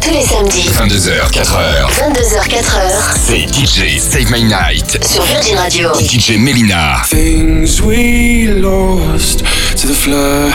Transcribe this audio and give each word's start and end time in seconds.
tous 0.00 0.10
les 0.10 0.22
samedis. 0.22 0.68
22h, 0.70 1.30
4h. 1.30 1.88
22h, 1.92 2.48
4h. 2.48 3.14
C'est 3.26 3.46
DJ 3.52 3.98
Save 3.98 4.30
My 4.30 4.42
Night. 4.44 4.98
Sur 5.04 5.22
Virgin 5.24 5.58
Radio. 5.58 5.92
DJ 5.98 6.38
Melina. 6.38 7.02
Things 7.08 7.80
we 7.82 8.46
lost 8.60 9.44
to 9.76 9.86
the 9.86 9.94
flames. 9.94 10.54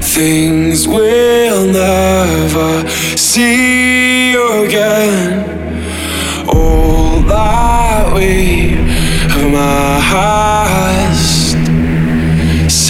Things 0.00 0.86
we'll 0.86 1.66
never 1.66 2.84
see 3.16 4.34
again. 4.34 5.44
All 6.48 7.20
that 7.26 8.12
we 8.14 8.76
have 9.28 9.44
amassed 9.44 11.23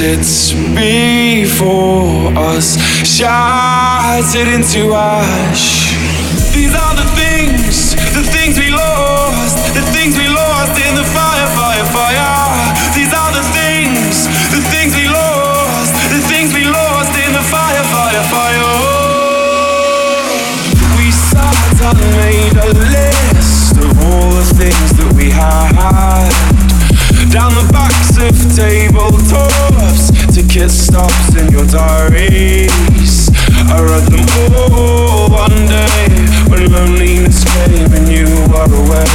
sits 0.05 0.53
before 0.77 2.29
us, 2.37 2.77
shattered 3.09 4.49
into 4.53 4.93
ash. 4.93 5.97
These 6.53 6.75
are 6.77 6.95
the 7.01 7.09
things, 7.17 7.97
the 8.13 8.21
things 8.21 8.59
we 8.59 8.69
lost, 8.69 9.57
the 9.73 9.81
things 9.97 10.13
we 10.21 10.29
lost 10.29 10.77
in 10.77 10.93
the 11.01 11.07
fire, 11.17 11.49
fire, 11.57 11.87
fire. 11.97 12.37
These 12.93 13.13
are 13.17 13.33
the 13.33 13.45
things, 13.57 14.29
the 14.53 14.61
things 14.69 14.93
we 14.93 15.09
lost, 15.09 15.93
the 16.13 16.21
things 16.29 16.53
we 16.53 16.65
lost 16.69 17.13
in 17.25 17.33
the 17.33 17.45
fire, 17.49 17.85
fire, 17.89 18.25
fire. 18.29 18.73
We 21.01 21.09
sat 21.33 21.81
and 21.81 22.01
made 22.21 22.57
a 22.61 22.73
list 22.93 23.73
of 23.81 23.93
all 24.05 24.33
the 24.37 24.47
things 24.61 24.91
that 25.01 25.11
we 25.17 25.31
had 25.31 26.29
down 27.33 27.55
the 27.55 27.67
backs 27.73 28.15
of 28.19 28.35
tabletops 28.55 29.64
ticket 30.35 30.69
stops 30.69 31.37
in 31.37 31.49
your 31.53 31.65
diaries. 31.67 33.31
I 33.71 33.79
read 33.81 34.03
them 34.11 34.27
all 34.35 35.31
one 35.31 35.67
day 35.71 36.09
when 36.51 36.73
loneliness 36.73 37.45
came 37.55 37.93
and 37.95 38.09
you 38.09 38.27
were 38.51 38.67
away. 38.67 39.07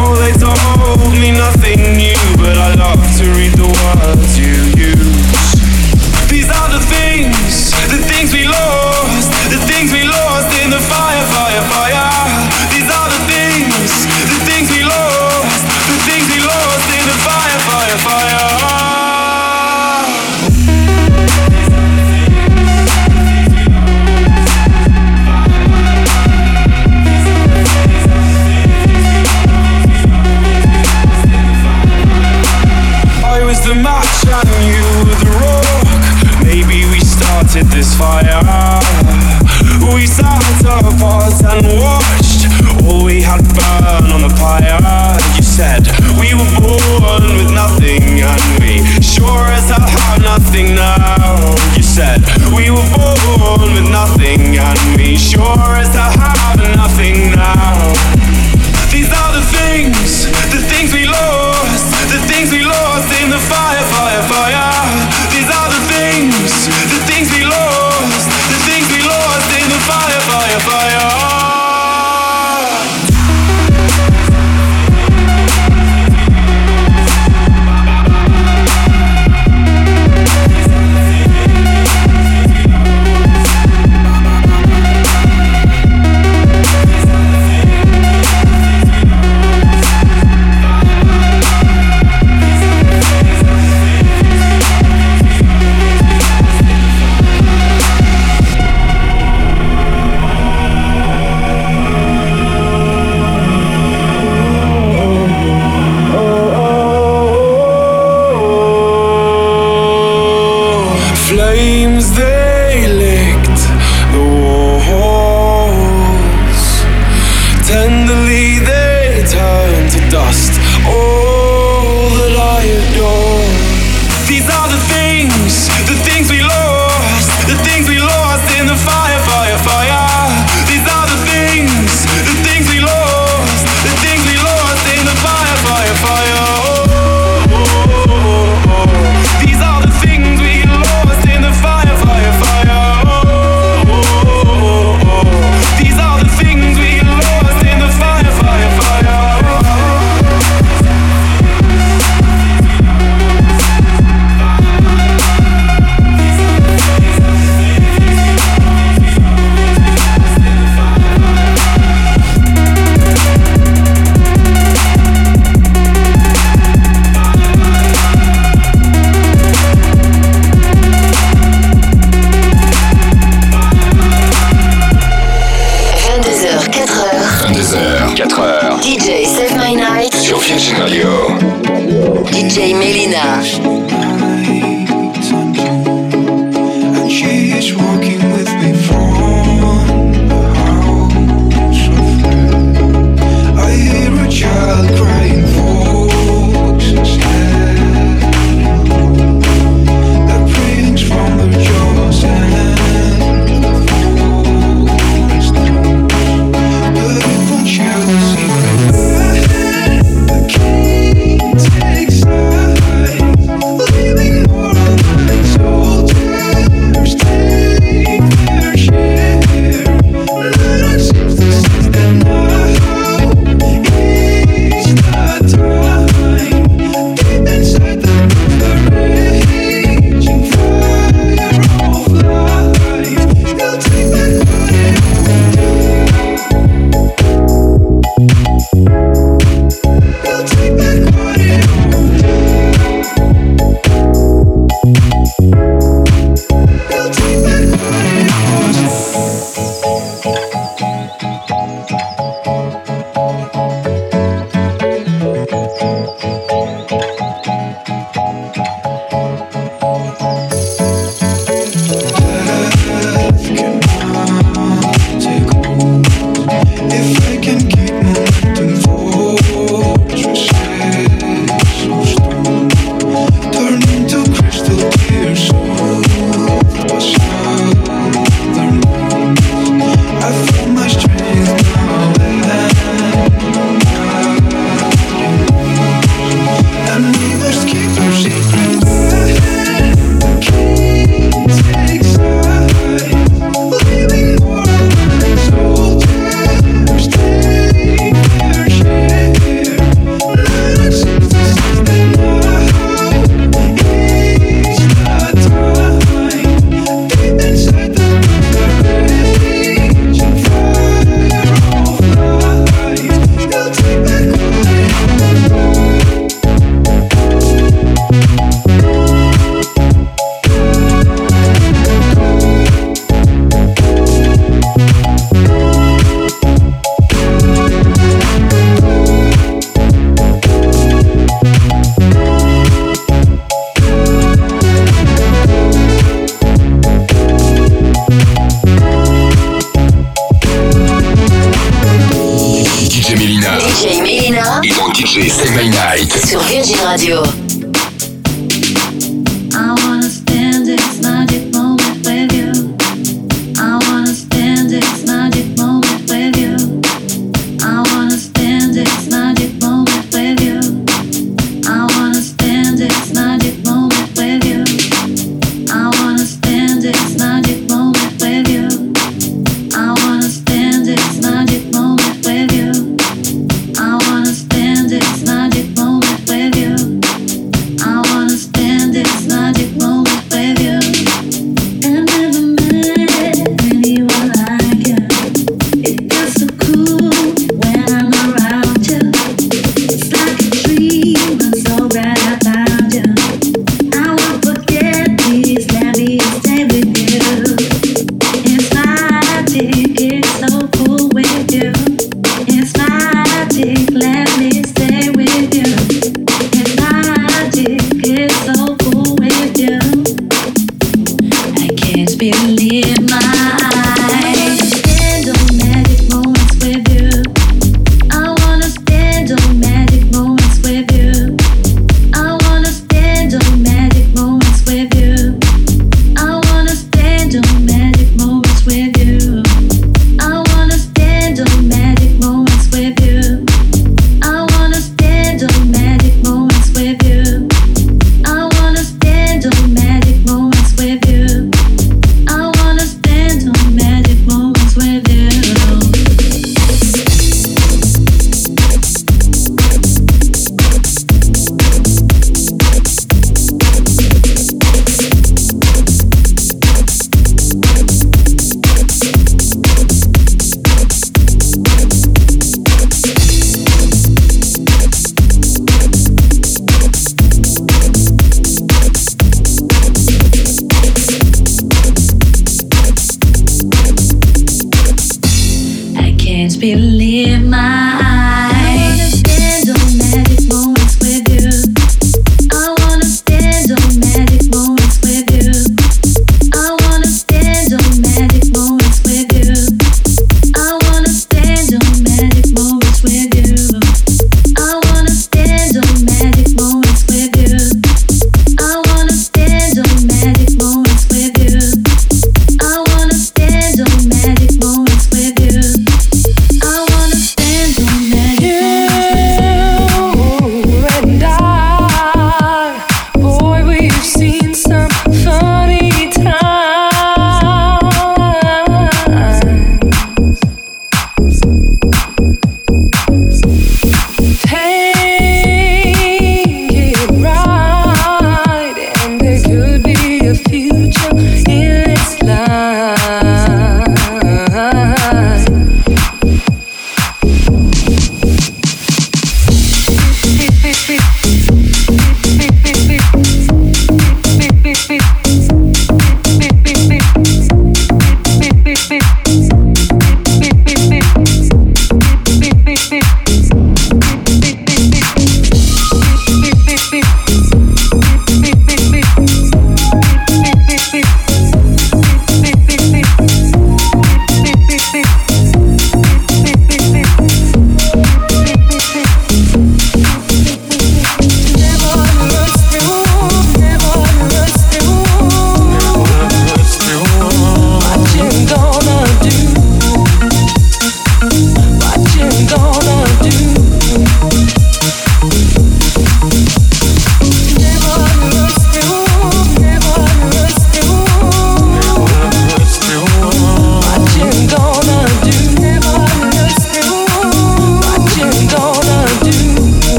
Oh, 0.00 0.16
they 0.16 0.32
told 0.40 1.12
me 1.12 1.32
nothing 1.32 1.96
new, 1.98 2.16
but 2.38 2.56
I 2.56 2.74
love 2.74 3.04
to 3.18 3.24
read 3.36 3.52
the 3.52 3.68
words 3.68 4.38
you 4.38 4.54
use. 4.82 5.43
Fire. 37.98 38.80
We 39.94 40.06
sat 40.06 40.42
apart 40.66 41.38
and 41.46 41.66
watched 41.78 42.42
all 42.82 43.04
we 43.04 43.22
had 43.22 43.42
burn 43.54 44.10
on 44.10 44.22
the 44.26 44.32
pyre. 44.34 45.14
You 45.36 45.42
said 45.42 45.86
we 46.18 46.34
were 46.34 46.50
born 46.58 47.24
with 47.38 47.52
nothing 47.54 48.20
and 48.20 48.44
we 48.58 48.82
sure 49.00 49.46
as 49.54 49.70
hell 49.70 49.86
have 49.86 50.22
nothing 50.22 50.74
now. 50.74 51.54
You 51.76 51.82
said 51.82 52.20
we 52.56 52.70
were 52.70 52.88
born 52.96 53.74
with 53.74 53.88
nothing 53.90 54.58
and 54.58 54.80
we 54.96 55.16
sure 55.16 55.70
as 55.78 55.94
hell 55.94 56.10
have 56.18 56.62
nothing 56.74 57.30
now. 57.30 57.94
These 58.90 59.10
are 59.10 59.32
the 59.38 59.44
things, 59.54 60.26
the 60.50 60.62
things 60.70 60.92
we 60.92 61.06
lost, 61.06 61.86
the 62.10 62.20
things 62.26 62.50
we 62.50 62.62
lost 62.62 63.10
in 63.22 63.30
the 63.30 63.38
fire, 63.38 63.84
fire, 63.94 64.22
fire. 64.28 64.83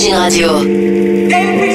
Virgin 0.00 0.14
Radio. 0.14 1.69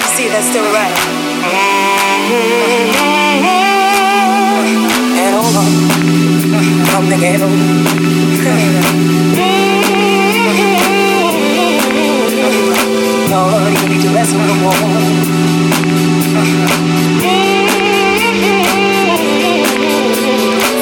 to 0.00 0.06
see 0.16 0.28
that's 0.28 0.46
still 0.48 0.64
right. 0.72 0.96
And 5.20 5.32
hold 5.36 5.56
on, 5.60 5.70
come 6.88 7.06
together. 7.10 7.50
Lord, 13.30 13.72
you 13.80 13.88
need 13.88 14.02
to 14.02 14.10
rest 14.16 14.32
with 14.34 14.46
the 14.48 14.56
wall. 14.64 14.74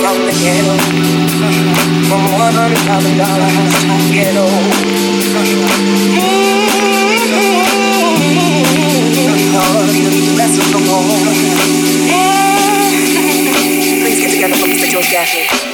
From 0.03 0.19
the 0.25 0.33
ghetto, 0.43 0.75
from 2.09 2.23
one 2.39 2.55
hundred 2.55 2.83
thousand 2.87 3.17
dollars 3.19 3.75
to 3.83 4.13
ghetto. 4.15 5.88
Please 14.01 14.21
get 14.21 14.31
together, 14.33 14.55
for 14.55 14.69
Mr. 14.69 14.89
George 14.89 15.11
Gaffney. 15.11 15.68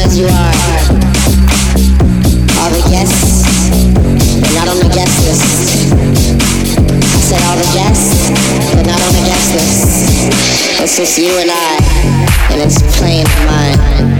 as 0.00 0.18
you 0.18 0.26
are. 0.26 0.54
All 2.60 2.70
the 2.70 2.84
guests, 2.90 3.42
not 4.54 4.68
on 4.68 4.78
the 4.78 4.90
guest 4.94 5.14
list. 5.24 5.92
Said 7.28 7.42
all 7.48 7.56
the 7.56 7.70
guests, 7.74 8.30
not 8.86 9.00
on 9.00 9.12
the 9.12 9.24
guest 9.26 9.54
list. 9.54 10.82
It's 10.82 10.96
just 10.96 11.18
you 11.18 11.30
and 11.38 11.50
I, 11.50 11.78
and 12.52 12.60
it's 12.62 12.82
plain 12.98 13.24
mind. 13.46 14.17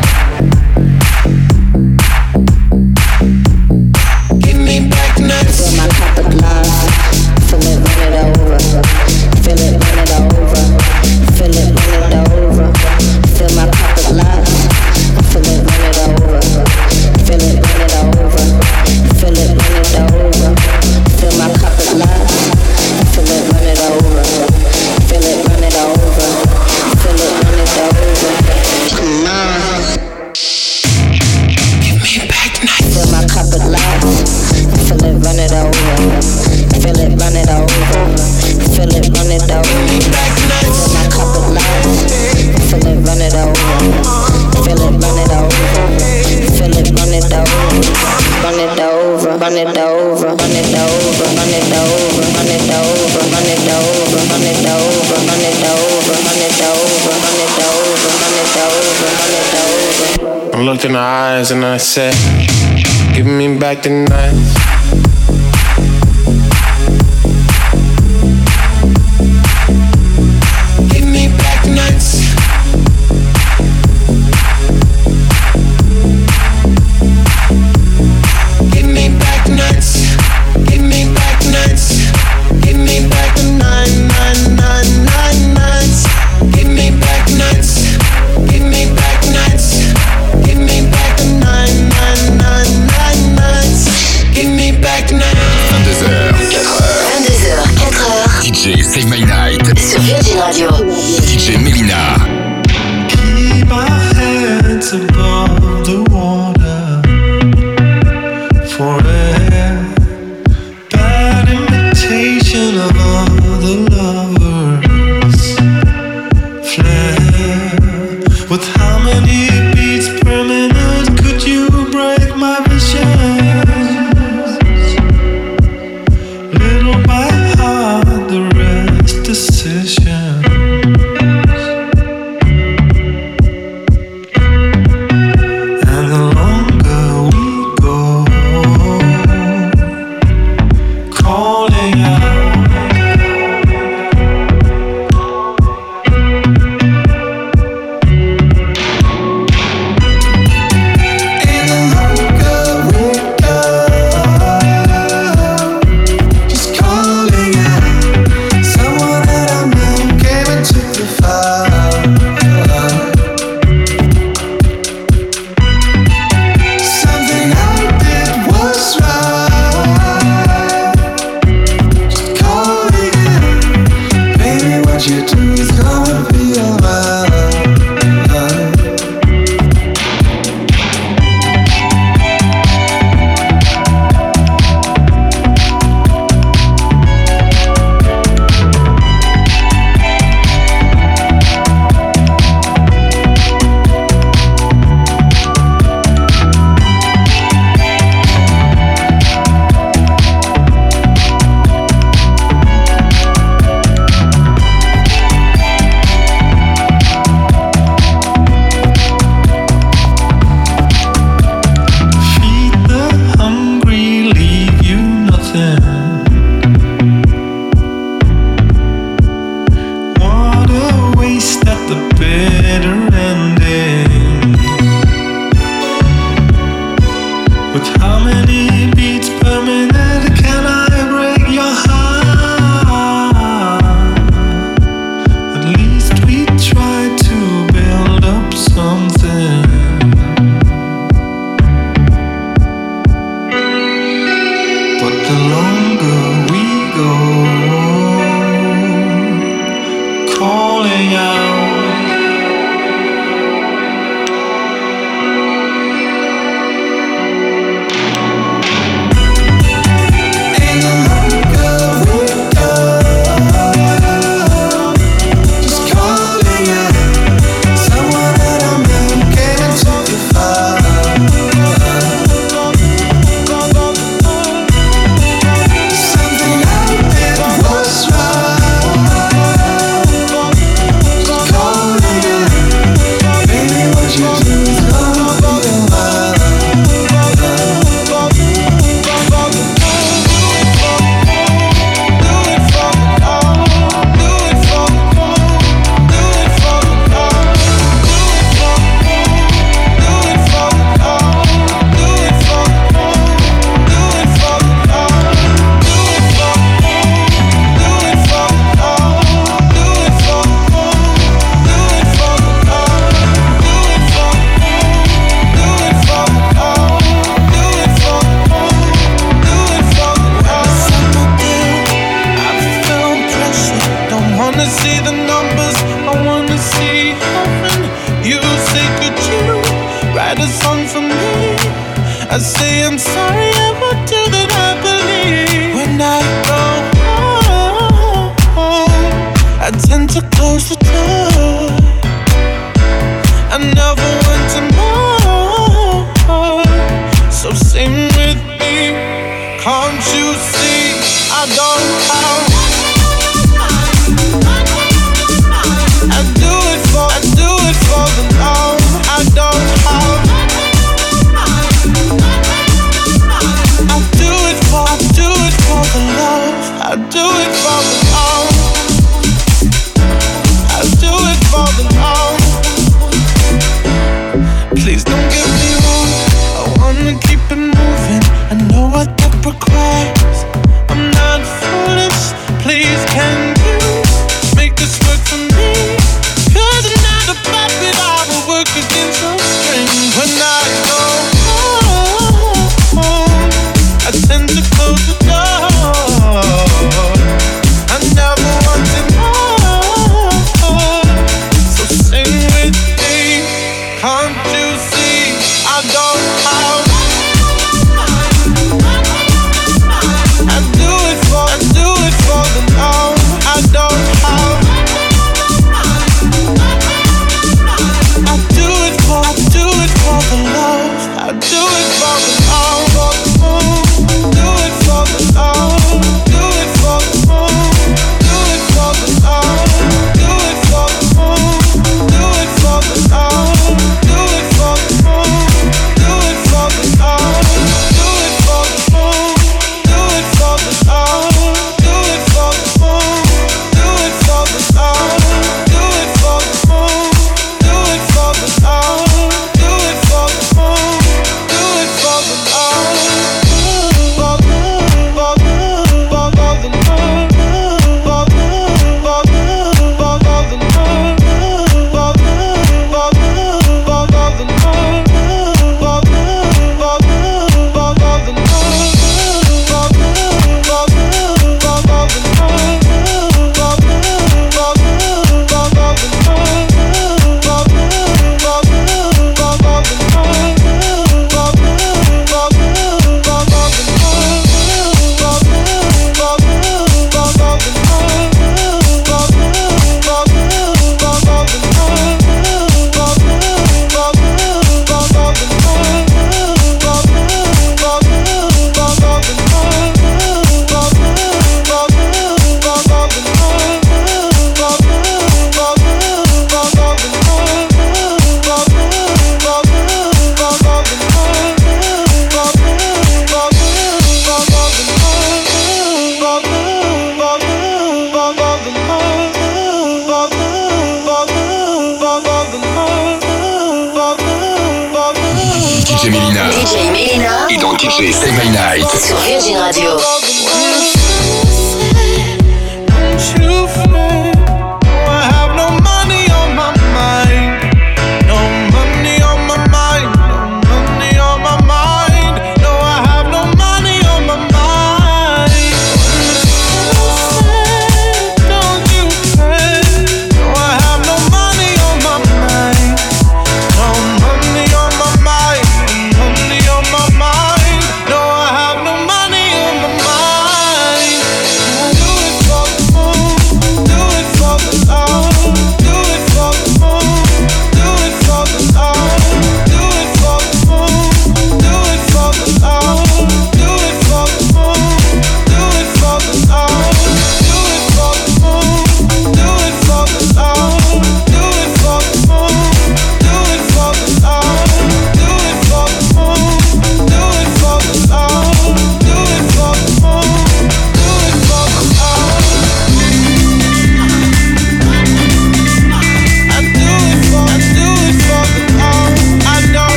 like 63.69 63.83
the 63.83 63.91
nights. 63.91 64.78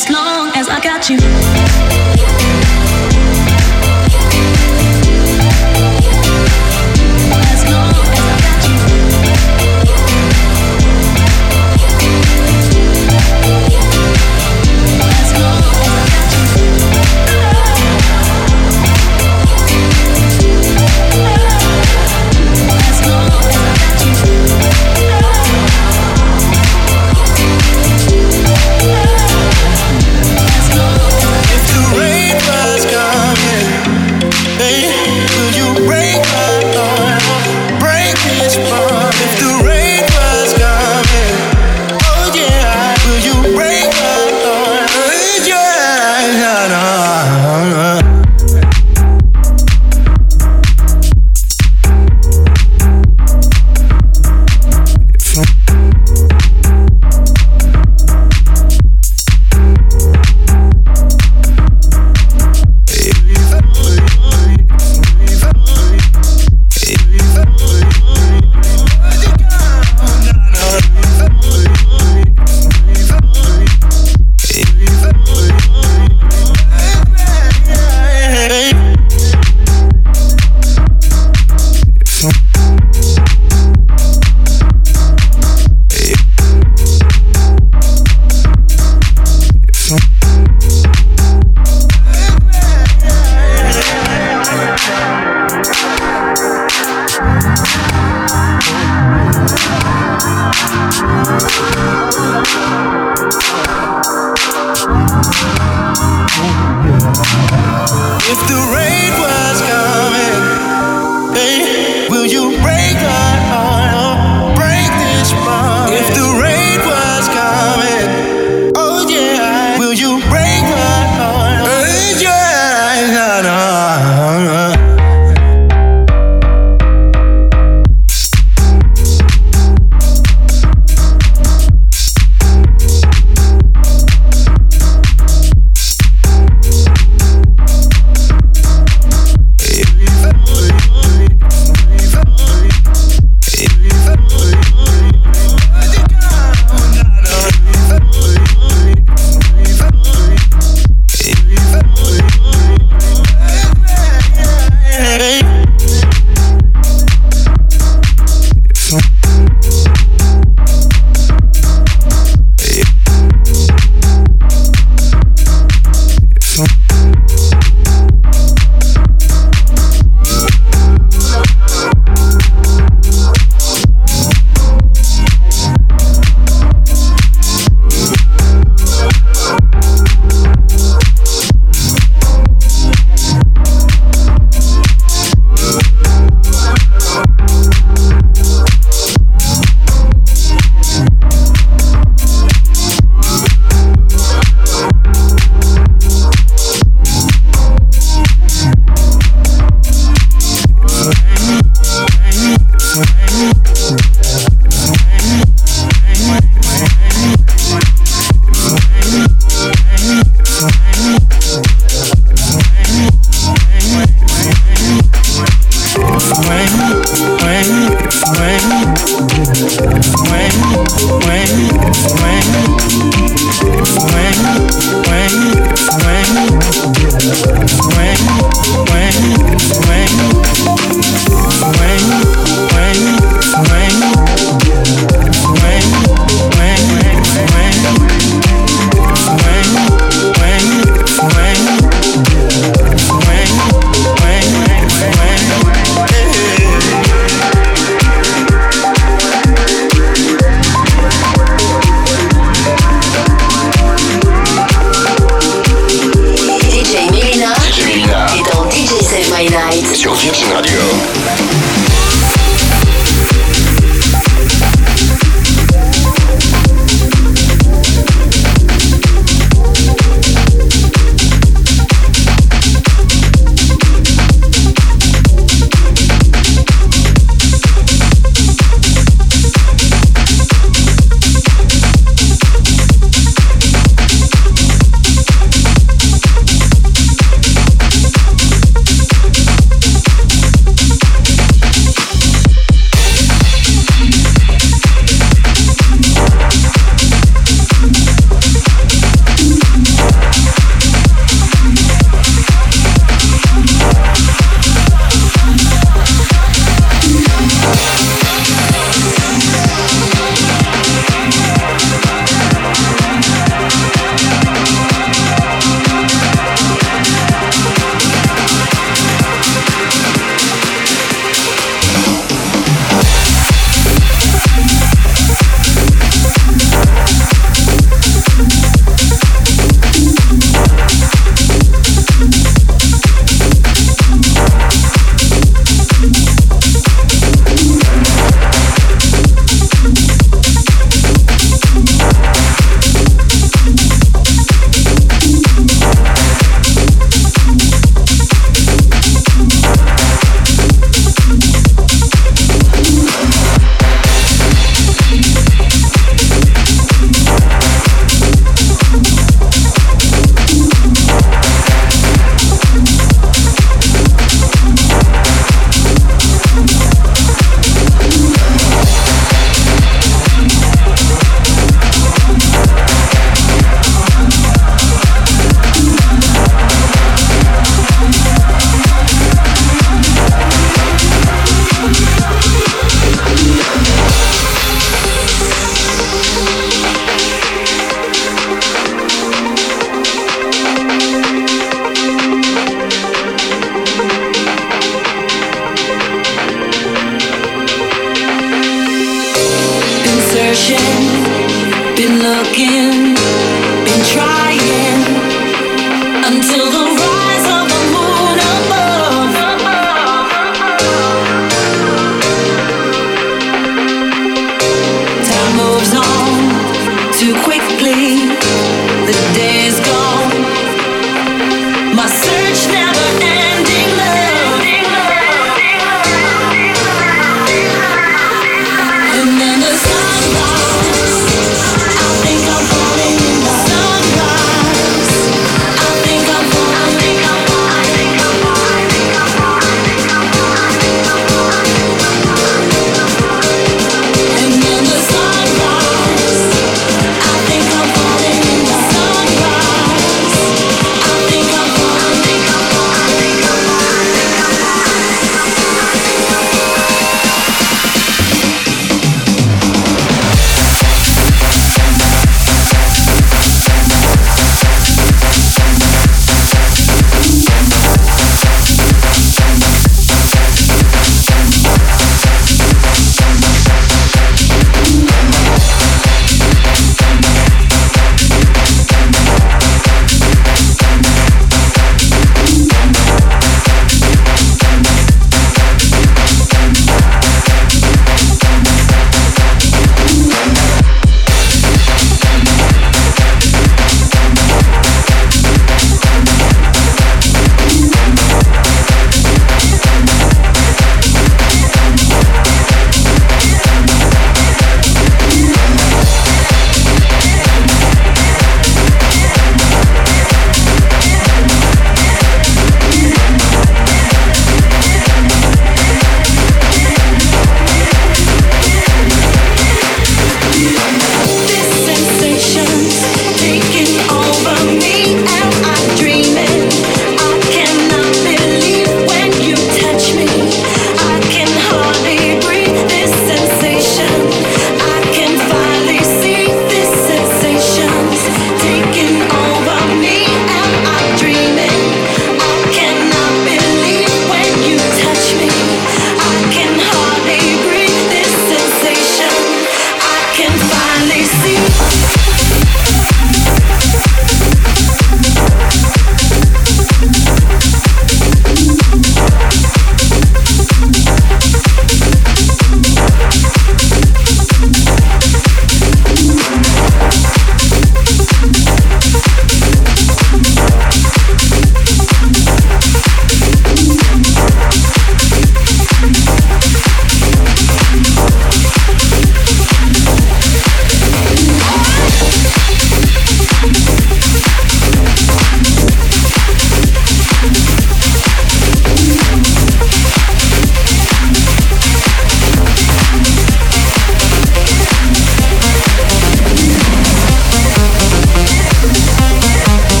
as 0.00 0.08
long 0.08 0.48
as 0.56 0.66
I 0.68 0.80
got 0.80 1.10
you. 1.10 2.59